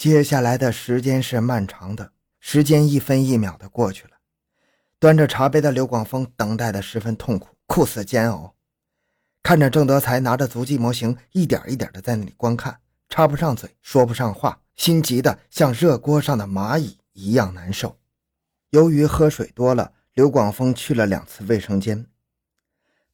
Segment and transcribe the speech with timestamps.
[0.00, 4.12] 接下来的时间是漫长的，时间一分一秒的过去了。
[4.98, 8.54] 端着茶杯的刘广峰等待的十分痛苦，酷似煎熬。
[9.42, 17.98] 看着郑德才拿着足迹模型一点一点的在那里观看，插不上嘴，说不上话，心急的像热锅上的蚂蚁一样难受。
[18.70, 22.06] 由于喝水多了，刘广峰去了两次卫生间。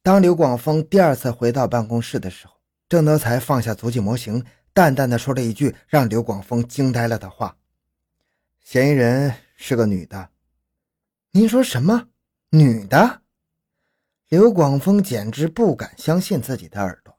[0.01, 2.53] 当刘广峰第二次回到办公室的时候，
[2.87, 4.45] 郑德才放下足迹模型。
[4.77, 7.57] 淡淡的说了一句让刘广峰惊呆了的话
[8.63, 10.29] ：“嫌疑人是个女的。”
[11.33, 12.09] 您说什么？
[12.51, 13.23] 女的？
[14.29, 17.17] 刘广峰简直不敢相信自己的耳朵。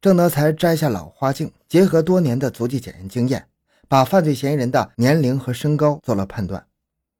[0.00, 3.48] 郑德才摘下老花镜，结合多年的足迹检验经验，
[3.88, 6.64] 把犯罪嫌疑人的年龄和身高做了判断，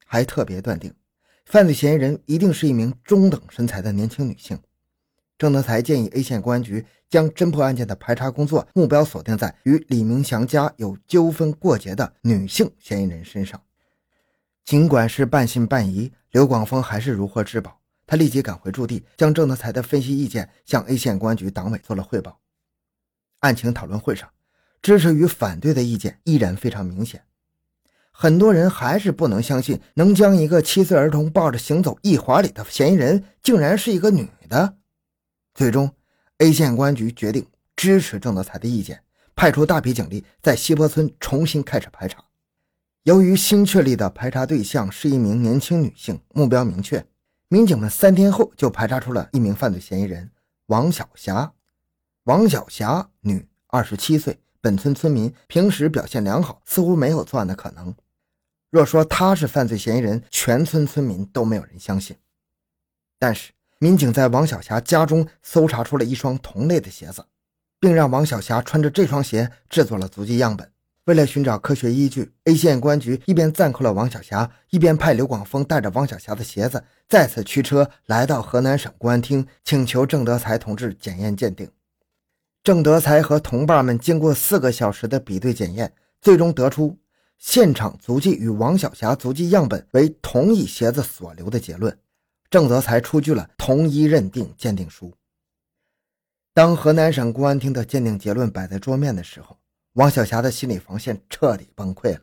[0.05, 0.95] 还特别断定，
[1.45, 4.57] 犯罪嫌疑人一定是一名中等身材的年轻女性。
[5.37, 13.61] 郑德才建议 A 县公安局将侦破案件的排查工作目标锁定在与李明祥家有纠纷过节的女性嫌疑人身上。
[14.65, 17.79] 尽管是半信半疑，刘广峰还是如获至宝。
[18.07, 22.41] 他立即赶回驻地，将郑德才的分析意见向 A 县公安局党委做了汇报。
[23.41, 24.29] 案情讨论会上，
[24.81, 27.23] 支持与反对的意见依然非常明显。
[28.13, 34.77] 很多人还是不能相信，能将一个七岁儿童抱着行走一华里的嫌疑人，竟然是一个女的。
[35.53, 35.91] 最终
[36.39, 39.03] ，A 县公安局决定支持郑德才的意见，
[39.35, 42.25] 派出大批警力在西坡村重新开始排查。
[43.05, 47.07] 由于新确立的排查对象是一名年轻女性，目标明确，
[47.49, 50.31] 民警们三天后就排查出了一名犯罪嫌疑人
[50.67, 51.53] 王小霞。
[52.25, 57.95] 王小霞，女，二十七岁，本村村民，平时表现良好，似乎没有作案的可能。
[58.71, 62.17] 若说她是犯罪嫌疑人，全村村民都没有人相信。
[63.19, 63.56] 但是。
[63.87, 67.25] 民警在王小霞家中搜查出了一双同类的鞋子，
[67.79, 70.69] 并让王小霞穿着这双鞋制作了足迹样本。
[71.05, 81.71] 为了寻找科学依据，A 县公安局一边暂扣了王小霞，一边派刘广峰带着王小霞的鞋子再次驱车来到河南省公安厅，请求郑德才同志检验鉴定。
[82.65, 86.99] 郑德才和同伴们经过四个小时的比对检验，最终得出
[87.39, 91.97] 现场足迹与王小霞足迹样本为同一鞋子所留的结论。
[92.57, 95.13] 郑泽才出具了同一认定鉴定书。
[96.55, 99.59] 当河南省公安厅的鉴定结论摆在桌面的时候，
[99.93, 102.23] 王小霞的心理防线彻底崩溃了。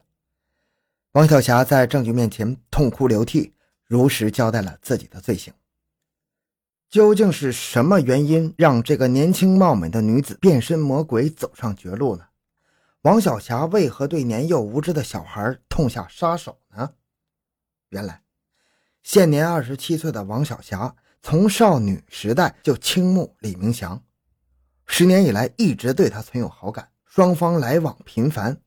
[1.12, 3.54] 王小霞在证据面前痛哭流涕，
[3.86, 5.54] 如实交代了自己的罪行。
[6.90, 12.26] 究竟是什么原因让这个年轻貌美的女子变身魔鬼，走上绝路呢？
[13.04, 16.90] 王小霞为何对年幼无知的小孩痛下杀手呢？
[17.90, 18.24] 原来。
[19.04, 24.02] 现年二十七岁的王小霞，从少女时代就倾慕李明祥，
[24.88, 28.58] 十年以来一直对他存有好感，双方来往频繁，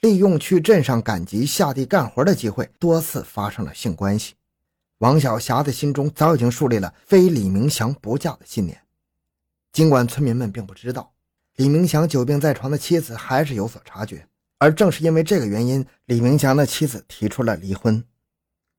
[0.00, 4.34] 利用去镇上赶集、下地干活的机会，多次发生了性关系。
[4.98, 8.80] 王小霞的心中早已经树立了非李明祥不嫁的信念。
[9.70, 11.12] 尽管村民们并不知道，
[11.56, 18.02] 李明祥久病在床的妻子还是有所察觉，而正是因为这个原因，李明祥的妻子提出了离婚。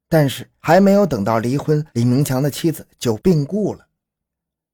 [0.07, 3.87] 但是还没有等到离婚，李明强的妻子就病故了。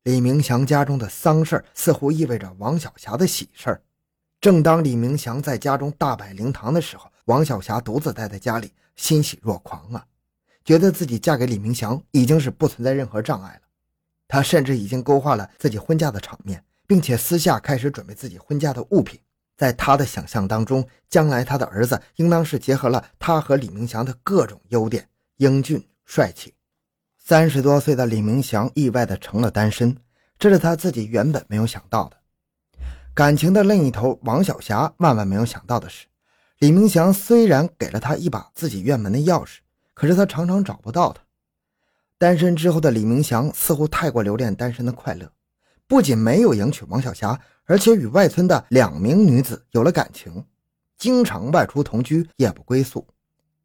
[0.03, 3.81] 李明强家中的丧事似乎意味着王小霞的喜事儿。
[4.39, 10.03] 正当李明强在家中大摆灵堂的时候，王小霞独自待在家里，欣喜若狂啊，
[10.65, 13.61] 觉得自己嫁给李明强已经是不存在任何障碍了。
[14.27, 19.19] 她甚至已经勾画了自己婚嫁的场面，并且私下开始准备自己婚嫁的物品。
[19.55, 25.07] 在她的想象当中，将来她的儿子应当是结合了她和李明强的各种优点。
[25.41, 26.53] 英俊帅气，
[27.17, 29.97] 三十多岁的李明祥意外的成了单身，
[30.37, 32.17] 这是他自己原本没有想到的。
[33.15, 36.05] 感情的另一头，王小霞万万没有想到的是，
[36.59, 39.57] 李明祥虽然给了他一把自己院门的钥匙，
[39.95, 41.23] 可是他常常找不到他。
[42.19, 45.31] 单身之后的李明祥似乎太过留恋单身的快乐，
[45.87, 50.45] 不仅没有迎娶王小霞，而且与外村的两名女子有了感情，
[50.99, 53.07] 经常外出同居，夜不归宿。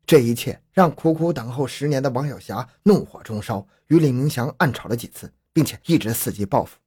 [0.06, 6.78] 这一切让苦苦等候十年的王小霞怒火中烧，与李明祥暗吵了几次，并且一直伺机报复。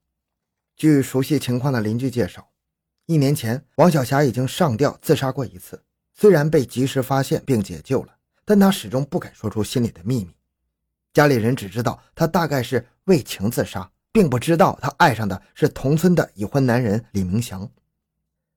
[0.78, 2.50] 据熟悉情况的邻居介绍，
[3.08, 5.84] 一年前王小霞已经上吊自杀过一次，
[6.14, 10.32] 虽然被及时发现并解救了，但她始终不敢说出心里的秘密。
[11.12, 17.70] 家里人只知道她大概是为情自杀，并不知道她爱上的是同村的已婚男人李明祥。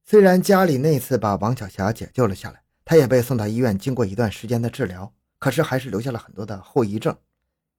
[0.05, 2.62] 虽然家里那次把王小霞解救了下来。
[2.85, 7.17] 他也被送到医院，经过一段时间的治疗，可是还是留下了很多的后遗症。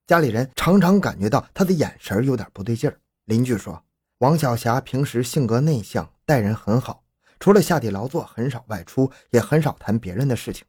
[0.06, 2.92] 家里人常常感觉到他的眼神有点不对劲。
[3.26, 3.82] 邻居说，
[4.18, 7.04] 王小霞平时性格内向，待人很好，
[7.40, 10.66] 除了下地劳作，很少外出，也很少谈别人的事情。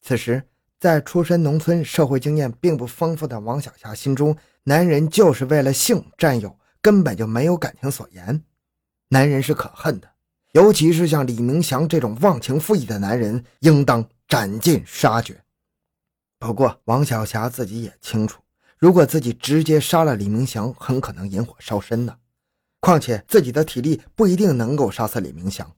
[0.00, 0.42] 此时，
[0.78, 4.34] 在出身农村、社会经验并不丰富的王小霞心中，
[4.64, 8.42] 男人就是为了性占有，根本就没有感情所言。
[9.08, 10.08] 男人是可恨的，
[10.52, 15.44] 尤其是像李明祥这种忘情负义的男人，应当斩尽杀绝。
[16.38, 18.42] 不过，王小霞自己也清楚，
[18.78, 22.16] 如果自己直接杀了李明祥，很可能引火烧身呢。
[22.80, 25.70] 况且自己的体力不一定能够杀死李明祥，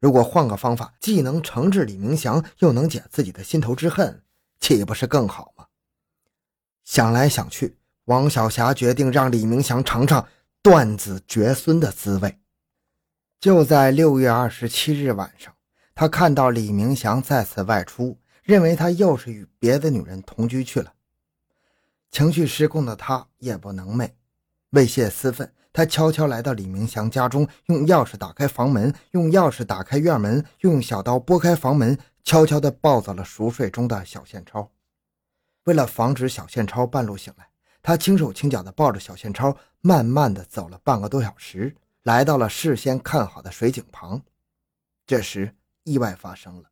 [0.00, 4.22] 如果换个方法，既能惩治李明祥，又能解自己的心头之恨，
[4.60, 5.66] 岂不是更好吗？
[6.84, 10.26] 想来想去，王小霞决定让李明祥尝尝
[10.62, 12.38] 断子绝孙的滋味。
[13.40, 15.54] 就在六月二十七日晚上，
[15.94, 20.92] 他看到李明祥再次外出，认为他又是与别的女人同居去了。
[22.10, 24.10] 情绪失控的他夜不能寐，
[24.70, 25.52] 为泄私愤。
[25.72, 34.68] 他悄悄来到李明祥家中，用钥匙打开房门，用钥匙打开院门，用小刀拨开房门，悄悄地抱走了熟睡中的小宪超。
[35.62, 37.46] 为了防止小宪超半路醒来，
[37.82, 41.76] 他轻手轻脚地抱着小宪超，慢慢地走了半个多小时，
[42.08, 44.22] 来到了事先看好的水井旁。
[45.06, 46.70] 这时，意外发生了。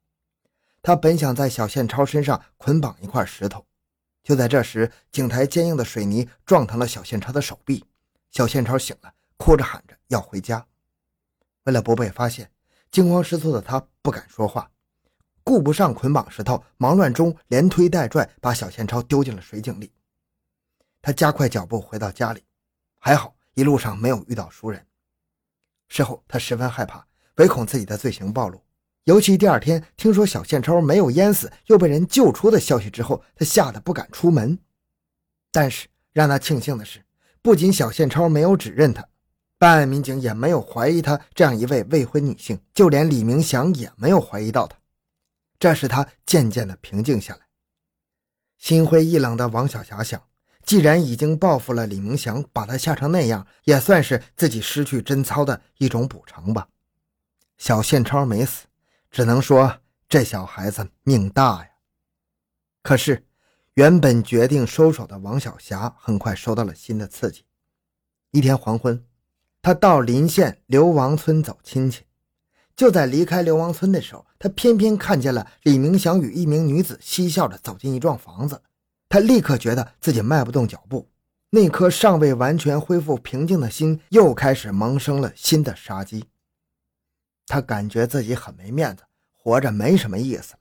[0.80, 3.66] 他本想在小宪超身上捆绑一块石头，
[4.22, 7.84] 就在这时，井台坚硬的水泥撞疼了小宪超的手臂。
[8.30, 10.66] 小宪超醒了，哭着喊着要回家。
[11.64, 12.50] 为了不被发现，
[12.90, 14.70] 惊慌失措的他不敢说话，
[15.44, 19.92] 顾不上捆绑石头，忙乱中连推带拽把小宪超丢进了水井里。
[21.02, 22.42] 他加快脚步回到家里，
[22.96, 24.86] 还好一路上没有遇到熟人。
[25.88, 27.06] 事后他十分害怕，
[27.36, 28.62] 唯恐自己的罪行暴露。
[29.04, 34.58] 尤其第二天听说小宪超没有淹死，又被人救出的消息之后，他吓得不敢出门。
[35.52, 37.02] 但是让他庆幸的是。
[37.40, 39.06] 不仅小宪超没有指认他，
[39.56, 44.76] 办案民警也没有怀疑他这样一位未婚女性，就连李明祥也没有怀疑到他，
[45.60, 47.42] 这使他渐渐的平静下来。
[48.58, 50.20] 心灰意冷的王小霞想，
[50.66, 56.68] 既然已经报复了李明祥，把他吓成那样，也算是自己失去贞操的一种补偿吧。
[57.56, 58.66] 小宪超没死，
[59.10, 61.70] 只能说这小孩子命大呀。
[62.82, 63.22] 可是。
[63.76, 67.44] 原本决定收手的王小霞，很快受到了新的刺激。
[68.30, 69.04] 一天黄昏，
[69.60, 72.04] 他到临县刘王村走亲戚。
[72.74, 78.62] 就在离开刘王村的时候，他偏偏看见了李明祥与一名女子嬉笑着走进一幢房子。
[79.08, 81.08] 他立刻觉得自己迈不动脚步，
[81.50, 86.24] 那颗尚未完全恢复平静的心又开始萌生了新的杀机。
[87.46, 90.60] 他感觉自己很没面子，活着没什么意思了。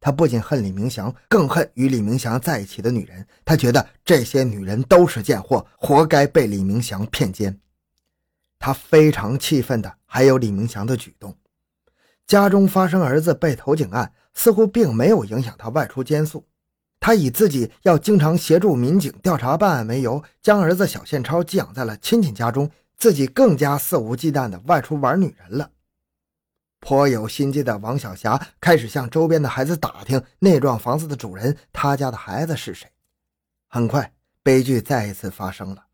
[0.00, 3.26] 他不仅恨李明祥，更恨与李明祥在一起的女人。
[3.44, 7.60] 他觉得这些女人都是贱货，活该被李明祥骗奸。
[8.58, 11.36] 他非常气愤的还有李明祥的举动。
[12.26, 16.46] 家中发生儿子被投井案，似乎并没有影响他外出监宿。
[17.06, 25.70] 他以自己要经常协助民警调查办案为由，将儿子小宪超寄养在了亲戚家中，自己更加肆无忌惮的外出玩女人了。
[26.80, 32.90] 颇有心机的王小霞开始向周边的孩子打听那幢房子的主人，他家的孩子是谁。
[33.68, 34.12] 很快，
[34.42, 35.86] 悲剧再一次发生了。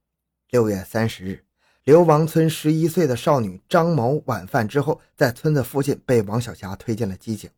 [0.49, 1.45] 六月三十日，
[1.85, 7.51] 流亡村十一岁的少女张某晚饭之后，在村子附近被王小霞推进了机井。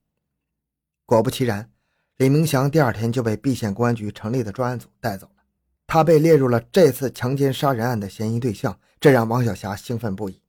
[1.07, 1.71] 果不其然，
[2.17, 5.43] 李明祥第二天就被蓟县公安局成立的专案组带走了，
[5.87, 10.41] 他被列入了这次强奸杀人案的嫌疑对象，这让王小霞兴奋不已。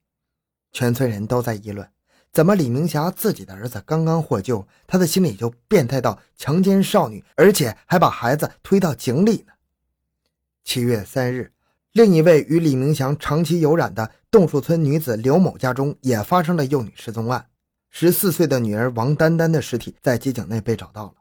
[0.72, 1.88] 全村人都在议论。
[2.32, 2.54] 怎么？
[2.54, 9.54] 李明霞自己的儿子刚刚获救，他的心里就变态到强奸少女，而且还把孩子推到井里呢？
[10.62, 11.50] 七月三日，
[11.92, 17.46] 另一位与李明祥长期有染的洞树村女子刘某家中也发生了幼女失踪案，
[17.90, 21.14] 十四岁的女儿王丹丹的尸体在机井内被找到了。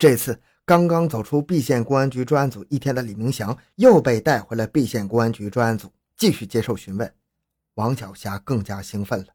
[0.00, 7.14] 这次，刚刚走出蓟县公安局专案组一天的李明祥又被带回了蓟县公安局专案组，继续接受询问。
[7.74, 9.26] 王小霞更加兴奋了。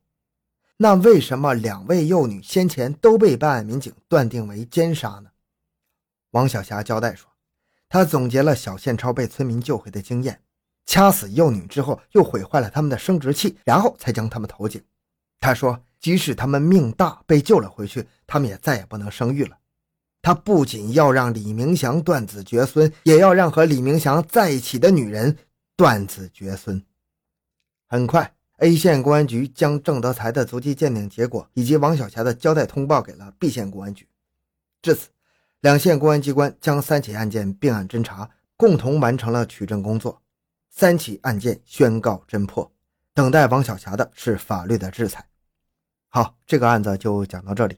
[0.78, 5.30] 那为什么两位幼女先前都被办案民警断定为奸杀呢？
[6.32, 7.30] 王小霞交代说，
[7.88, 10.42] 他总结了小宪超被村民救回的经验：
[10.88, 14.84] 掐死幼女之后，又毁坏了他们的生殖器，然后才将他们投井。
[15.40, 19.56] 他说，即使他们命大被救了回去，他们也再也不能生育了。
[20.26, 25.38] 他不仅要让李明祥断子绝孙，也要让和李明祥在一起的女人
[25.76, 26.84] 断子绝孙。
[27.86, 28.34] 很快。
[28.58, 34.08] A 县公安局将郑德才的足迹鉴定结果以及王小霞的交代通报给了 B 县公安局。
[34.82, 35.10] 至此，
[35.60, 38.28] 两县公安机关将三起案件并案侦查，
[38.58, 40.24] 共同完成了取证工作。
[40.72, 42.72] 三起案件宣告侦破，
[43.14, 45.24] 等待王小霞的是法律的制裁。
[46.08, 47.78] 好，这个案子就讲到这里。